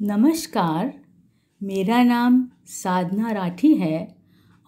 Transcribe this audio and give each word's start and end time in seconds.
नमस्कार, 0.00 0.92
मेरा 1.62 2.02
नाम 2.02 2.48
साधना 2.66 3.30
राठी 3.32 3.72
है 3.74 4.16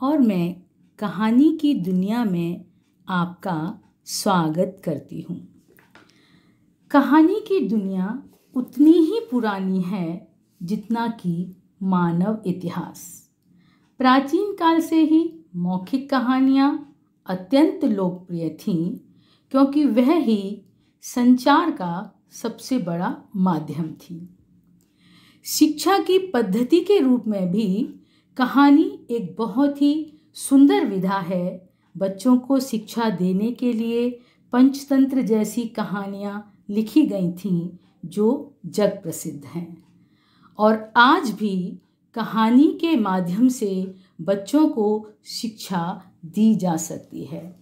और 0.00 0.18
मैं 0.18 0.56
कहानी 0.98 1.50
की 1.60 1.74
दुनिया 1.74 2.24
में 2.24 2.64
आपका 3.08 3.78
स्वागत 4.04 4.80
करती 4.84 5.20
हूँ। 5.20 5.36
कहानी 6.90 7.40
की 7.40 7.60
दुनिया 7.68 8.22
उतनी 8.54 8.92
ही 8.92 9.20
पुरानी 9.30 9.80
है 9.80 10.28
जितना 10.62 11.08
कि 11.08 11.56
मानव 11.82 12.42
इतिहास। 12.46 13.30
प्राचीन 13.98 14.52
काल 14.52 14.80
से 14.80 15.00
ही 15.02 15.40
मौखिक 15.56 16.10
कहानियाँ 16.10 16.94
अत्यंत 17.26 17.84
लोकप्रिय 17.84 18.48
थीं, 18.48 18.96
क्योंकि 19.50 19.84
वह 19.84 20.14
ही 20.14 20.62
संचार 21.02 21.70
का 21.70 22.24
सबसे 22.32 22.78
बड़ा 22.78 23.16
माध्यम 23.36 23.92
थी। 23.92 24.35
शिक्षा 25.46 25.98
की 25.98 26.18
पद्धति 26.18 26.80
के 26.80 26.98
रूप 26.98 27.24
में 27.26 27.52
भी 27.52 27.94
कहानी 28.36 29.06
एक 29.10 29.36
बहुत 29.38 29.82
ही 29.82 30.20
सुंदर 30.34 30.86
विधा 30.86 31.18
है। 31.18 31.68
बच्चों 31.96 32.38
को 32.38 32.60
शिक्षा 32.60 33.10
देने 33.10 33.52
के 33.52 33.72
लिए 33.72 34.20
पंचतंत्र 34.52 35.22
जैसी 35.22 35.62
कहानियाँ 35.64 36.64
लिखी 36.70 37.06
गई 37.06 37.32
थीं, 37.32 37.70
जो 38.04 38.54
जग 38.66 39.02
प्रसिद्ध 39.02 39.44
हैं। 39.44 39.84
और 40.58 40.92
आज 40.96 41.30
भी 41.30 41.78
कहानी 42.14 42.78
के 42.80 42.96
माध्यम 42.96 43.48
से 43.48 43.94
बच्चों 44.20 44.68
को 44.68 45.10
शिक्षा 45.24 46.02
दी 46.24 46.54
जा 46.54 46.76
सकती 46.76 47.24
है। 47.24 47.60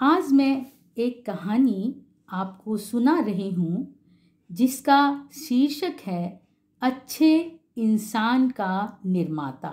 आज 0.00 0.32
मैं 0.32 0.66
एक 0.98 1.26
कहानी 1.26 1.94
आपको 2.32 2.76
सुना 2.76 3.20
रही 3.20 3.50
हूँ, 3.50 3.94
जिसका 4.52 5.28
शीर्षक 5.32 5.96
है 6.06 6.43
अच्छे 6.82 7.60
इंसान 7.76 8.48
का 8.50 8.98
निर्माता। 9.06 9.70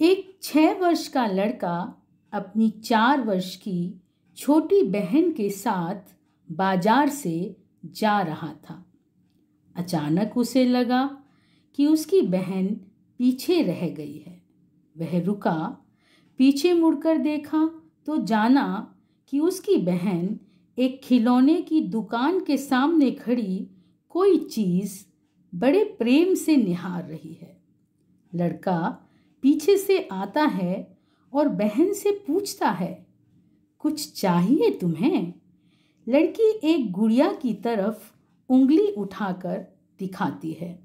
एक 0.00 0.38
छः 0.42 0.78
वर्ष 0.80 1.06
का 1.08 1.26
लड़का 1.26 1.76
अपनी 2.32 2.68
चार 2.70 3.20
वर्ष 3.20 3.54
की 3.56 3.94
छोटी 4.38 4.82
बहन 4.82 5.30
के 5.32 5.48
साथ 5.50 6.14
बाज़ार 6.48 7.08
से 7.08 7.56
जा 7.84 8.20
रहा 8.20 8.52
था। 8.64 8.84
अचानक 9.76 10.36
उसे 10.36 10.64
लगा 10.64 11.04
कि 11.78 11.86
उसकी 11.86 12.20
बहन 12.22 12.66
पीछे 13.20 13.60
रह 13.62 13.88
गई 13.88 14.16
है। 14.18 14.40
वह 14.96 15.18
रुका, 15.24 15.84
पीछे 16.38 16.72
मुड़कर 16.74 17.18
देखा 17.18 17.64
तो 18.06 18.16
जाना 18.24 18.94
कि 19.32 19.40
उसकी 19.40 19.76
बहन 19.76 20.38
एक 20.78 21.00
खिलौने 21.04 21.60
की 21.62 21.80
दुकान 21.80 22.40
के 22.40 22.56
सामने 22.56 23.10
खड़ी 23.10 23.66
कोई 24.10 24.38
चीज़ 24.38 24.98
बड़े 25.54 25.84
प्रेम 25.84 26.34
से 26.34 26.56
निहार 26.56 27.04
रही 27.04 27.32
है। 27.32 27.56
लड़का 28.34 28.78
पीछे 29.42 29.76
से 29.76 30.08
आता 30.12 30.42
है 30.42 30.98
और 31.32 31.48
बहन 31.48 31.92
से 31.92 32.10
पूछता 32.26 32.70
है, 32.70 33.06
कुछ 33.78 34.20
चाहिए 34.20 34.70
तुम्हें? 34.70 35.32
लड़की 36.08 36.50
एक 36.64 36.92
गुड़िया 36.92 37.32
की 37.32 37.54
तरफ़ 37.54 38.12
उंगली 38.48 38.86
उठाकर 38.86 39.66
दिखाती 39.98 40.52
है। 40.52 40.78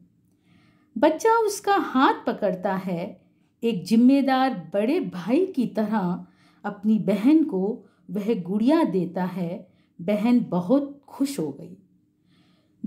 बच्चा 0.98 1.32
उसका 1.38 1.76
हाथ 1.76 2.14
पकड़ता 2.28 2.76
है। 2.76 3.22
एक 3.64 3.84
जिम्मेदार 3.84 4.72
बड़े 4.74 5.00
भाई 5.00 5.46
की 5.46 5.68
तरह 5.68 6.26
अपनी 6.64 7.00
बहन 7.00 7.44
को 7.44 7.86
वह 8.12 8.42
गुड़िया 8.42 8.84
देता 8.84 9.26
है। 9.26 9.68
बहन 10.02 10.46
बहुत 10.50 11.02
खुश 11.08 11.40
हो 11.40 11.52
गई। 11.52 11.78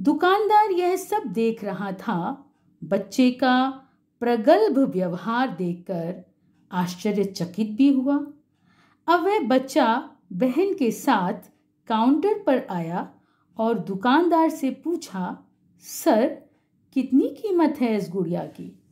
दुकानदार 0.06 0.70
यह 0.70 0.96
सब 0.96 1.22
देख 1.24 1.64
रहा 1.64 1.92
था, 1.92 2.50
बच्चे 2.84 3.30
का 3.30 3.70
प्रगल्भ 4.20 4.78
व्यवहार 4.78 5.48
देखकर 5.48 6.32
आश्चर्यचकित 6.72 7.70
भी 7.70 7.92
हुआ। 7.92 8.16
अब 9.08 9.20
वह 9.24 9.40
बच्चा 9.40 10.10
बहन 10.32 10.74
के 10.74 10.90
साथ 10.90 11.32
काउंटर 11.88 12.38
पर 12.38 12.66
आया 12.70 13.14
और 13.58 13.78
दुकानदार 13.78 14.48
से 14.48 14.70
पूछा, 14.70 15.44
सर, 15.80 16.42
कितनी 16.94 17.28
कीमत 17.28 17.76
है 17.80 17.96
इस 17.96 18.08
गुड़िया 18.10 18.44
की? 18.46 18.82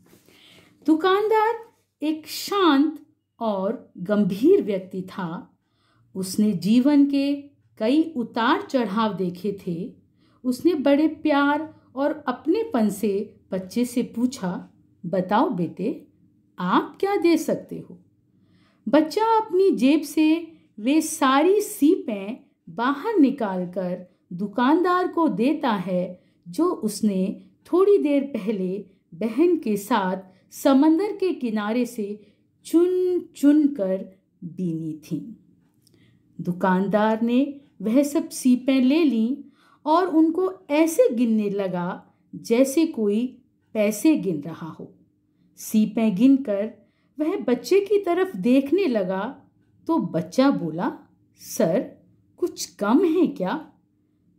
दुकानदार 0.86 1.54
एक 2.02 2.26
शांत 2.26 3.06
और 3.40 3.92
गंभीर 3.98 4.62
व्यक्ति 4.62 5.02
था। 5.02 5.58
उसने 6.14 6.52
जीवन 6.52 7.06
के 7.06 7.34
कई 7.78 8.12
उतार 8.16 8.62
चढ़ाव 8.62 9.14
देखे 9.14 9.58
थे 9.66 10.03
उसने 10.44 10.74
बड़े 10.74 11.08
प्यार 11.08 11.74
और 11.96 12.24
अपनेपन 12.28 12.88
से 12.90 13.34
बच्चे 13.52 13.84
से 13.84 14.02
पूछा, 14.02 14.70
बताओ 15.06 15.50
बेटे, 15.50 16.06
आप 16.58 16.96
क्या 17.00 17.16
दे 17.16 17.36
सकते 17.36 17.78
हो? 17.78 17.98
बच्चा 18.88 19.24
अपनी 19.36 19.70
जेब 19.70 20.02
से 20.02 20.52
वे 20.78 21.00
सारी 21.00 21.60
सीपें 21.60 22.36
बाहर 22.70 23.18
निकालकर 23.20 24.06
दुकानदार 24.32 25.08
को 25.08 25.28
देता 25.28 25.70
है, 25.70 26.20
जो 26.48 26.64
उसने 26.64 27.42
थोड़ी 27.72 27.98
देर 27.98 28.22
पहले 28.22 28.84
बहन 29.14 29.56
के 29.56 29.76
साथ 29.76 30.16
समंदर 30.50 31.16
के 31.16 31.32
किनारे 31.32 31.86
से 31.86 32.26
चुन 32.64 33.20
चुन 33.36 33.66
कर 33.66 34.04
बीनी 34.44 34.92
थी। 34.92 35.36
दुकानदार 36.40 37.22
ने 37.22 37.60
वह 37.82 38.02
सब 38.02 38.28
सीपें 38.28 38.80
ले 38.80 39.04
लीं 39.04 39.36
और 39.86 40.06
उनको 40.06 40.52
ऐसे 40.72 41.08
गिनने 41.14 41.48
लगा 41.50 42.02
जैसे 42.32 42.86
कोई 42.86 43.24
पैसे 43.74 44.14
गिन 44.16 44.40
रहा 44.40 44.68
हो। 44.68 44.92
सीपें 45.58 46.14
गिनकर 46.16 46.70
वह 47.18 47.36
बच्चे 47.38 47.80
की 47.80 47.98
तरफ़ 47.98 48.36
देखने 48.36 48.86
लगा 48.86 49.22
तो 49.88 49.98
बच्चा 49.98 50.50
बोला, 50.50 50.92
सर, 51.40 51.80
कुछ 52.40 52.64
कम 52.74 53.04
है 53.06 53.26
क्या? 53.26 53.60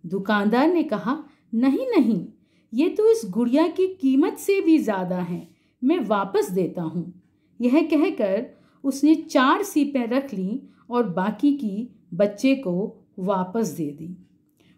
दुकानदार 0.04 0.68
ने 0.68 0.84
कहा, 0.84 1.18
नहीं 1.54 1.88
नहीं, 1.88 2.26
ये 2.74 2.90
तो 2.90 3.12
इस 3.12 3.22
गुड़िया 3.30 3.68
की 3.68 3.88
कीमत 3.96 4.38
से 4.38 4.60
भी 4.62 4.78
ज़्यादा 4.80 5.18
है, 5.18 5.48
मैं 5.82 6.00
वापस 6.00 6.50
देता 6.52 6.82
हूँ। 6.82 7.14
यह 7.60 7.82
कहकर 7.84 8.46
उसने 8.84 9.16
चार 9.16 9.64
सीपें 9.64 10.06
रख 10.08 10.34
लीं 10.34 10.60
और 10.90 11.10
बाकी 11.10 11.52
की 11.54 11.90
बच्चे 12.14 12.56
को 12.58 12.76
वापस 13.20 13.68
दे 13.68 13.90
दी। 13.92 14.16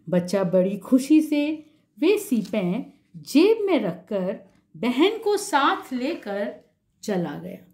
बच्चा 0.08 0.44
बड़ी 0.44 0.78
खुशी 0.78 1.20
से 1.20 1.70
वे 1.98 2.18
सीपें 2.18 2.92
जेब 3.16 3.58
में 3.64 3.80
रखकर 3.80 4.40
बहन 4.76 5.18
को 5.18 5.36
साथ 5.36 5.92
लेकर 5.92 6.70
चला 7.02 7.38
गया। 7.38 7.72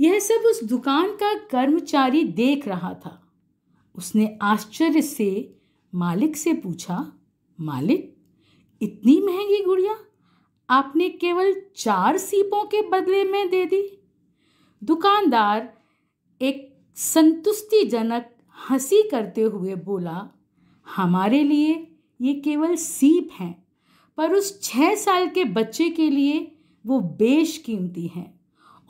यह 0.00 0.18
सब 0.18 0.34
उस 0.34 0.64
दुकान 0.64 1.10
का 1.10 1.34
कर्मचारी 1.34 2.24
देख 2.24 2.68
रहा 2.68 2.94
था। 2.94 3.32
उसने 3.94 4.38
आश्चर्य 4.42 5.02
से 5.02 5.56
मालिक 5.94 6.36
से 6.36 6.52
पूछा, 6.52 7.12
मालिक, 7.60 8.16
इतनी 8.82 9.20
महँगी 9.20 9.64
गुड़िया? 9.64 9.96
आपने 10.70 11.08
केवल 11.08 11.62
चार 11.76 12.16
सीपों 12.16 12.64
के 12.64 12.88
बदले 12.88 13.24
में 13.24 13.50
दे 13.50 13.64
दी? 13.64 14.08
दुकानदार 14.84 15.78
एक 16.42 16.78
संतुष्टिजनक 16.94 18.30
हँसी 18.70 19.02
करते 19.02 19.42
हुए 19.42 19.74
बोला 19.74 20.28
हमारे 20.96 21.42
लिए 21.42 21.74
ये 22.20 22.34
केवल 22.34 22.74
सीप 22.76 23.28
हैं, 23.32 23.54
पर 24.18 24.32
उस 24.32 24.60
छः 24.62 24.94
साल 24.94 25.28
के 25.28 25.44
बच्चे 25.44 25.88
के 25.90 26.08
लिए 26.10 26.40
वो 26.84 27.00
बेशकीमती 27.00 28.06
हैं। 28.06 28.40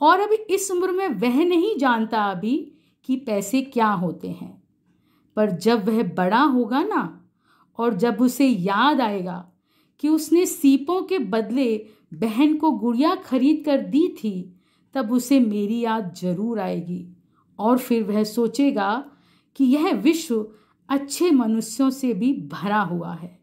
और 0.01 0.19
अभी 0.19 0.35
इस 0.35 0.69
उम्र 0.71 0.91
में 0.91 1.07
वह 1.09 1.43
नहीं 1.45 1.75
जानता 1.77 2.23
अभी 2.23 2.57
कि 3.05 3.15
पैसे 3.15 3.61
क्या 3.61 3.87
होते 3.87 4.27
हैं। 4.27 4.61
पर 5.37 5.51
जब 5.51 5.89
वह 5.89 6.03
बड़ा 6.03 6.41
होगा 6.41 6.83
ना, 6.83 7.29
और 7.79 7.93
जब 7.93 8.21
उसे 8.21 8.47
याद 8.47 9.01
आएगा 9.01 9.45
कि 9.99 10.09
उसने 10.09 10.45
सीपों 10.45 11.01
के 11.01 11.19
बदले 11.19 11.85
बहन 12.13 12.55
को 12.57 12.71
गुड़िया 12.71 13.13
खरीद 13.15 13.63
कर 13.65 13.81
दी 13.81 14.07
थी, 14.17 14.55
तब 14.95 15.11
उसे 15.11 15.39
मेरी 15.39 15.79
याद 15.79 16.13
ज़रूर 16.13 16.59
आएगी, 16.59 17.05
और 17.59 17.77
फिर 17.77 18.03
वह 18.03 18.23
सोचेगा 18.23 19.05
कि 19.55 19.65
यह 19.65 19.93
विश्व 19.93 20.45
अच्छे 20.89 21.29
मनुष्यों 21.31 21.89
से 21.89 22.13
भी 22.13 22.33
भरा 22.51 22.79
हुआ 22.81 23.13
है। 23.13 23.37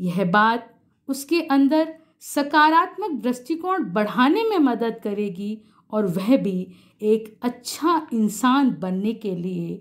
यह 0.00 0.24
बात 0.24 0.70
उसके 1.08 1.40
अंदर 1.42 1.94
सकारात्मक 2.22 3.20
दृष्टिकोण 3.22 3.84
बढ़ाने 3.92 4.44
में 4.44 4.58
मदद 4.58 5.00
करेगी 5.04 5.58
और 5.92 6.06
वह 6.06 6.36
भी 6.36 6.66
एक 7.02 7.36
अच्छा 7.42 8.06
इंसान 8.12 8.70
बनने 8.80 9.12
के 9.14 9.34
लिए 9.34 9.74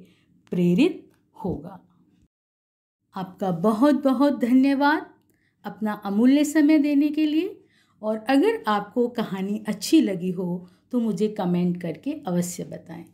प्रेरित 0.52 1.10
होगा। 1.36 1.80
आपका 3.16 3.52
बहुत 3.52 4.04
बहुत 4.04 4.40
धन्यवाद 4.40 5.06
अपना 5.66 5.94
अमूल्य 6.06 6.44
समय 6.44 6.78
देने 6.80 7.10
के 7.10 7.26
लिए। 7.26 7.60
और 8.02 8.18
अगर 8.30 8.64
आपको 8.68 9.08
कहानी 9.08 9.64
अच्छी 9.68 10.02
लगी 10.02 10.32
हो 10.32 10.68
तो 10.92 11.00
मुझे 11.00 11.28
कमेंट 11.28 11.82
करके 11.82 12.12
अवश्य 12.28 12.64
बताएँ। 12.64 13.06